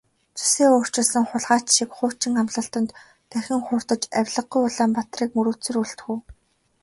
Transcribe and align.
Зүсээ 0.37 0.69
өөрчилсөн 0.77 1.25
хулгайч 1.29 1.65
шиг 1.77 1.89
хуучин 1.97 2.33
амлалтад 2.41 2.87
дахин 3.31 3.61
хууртаж 3.67 4.01
авлигагүй 4.19 4.61
Улаанбаатарыг 4.67 5.29
мөрөөдсөөр 5.35 5.77
үлдэх 5.83 6.07
үү? 6.13 6.17